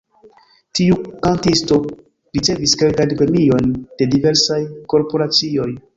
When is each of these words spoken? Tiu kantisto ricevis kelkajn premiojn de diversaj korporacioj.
Tiu 0.77 0.95
kantisto 1.25 1.77
ricevis 2.39 2.75
kelkajn 2.83 3.13
premiojn 3.23 3.73
de 4.01 4.09
diversaj 4.15 4.61
korporacioj. 4.95 5.69